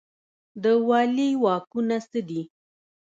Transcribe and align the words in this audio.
د 0.63 0.65
والي 0.87 1.29
واکونه 1.43 1.97
څه 2.09 2.19
دي؟ 2.29 2.41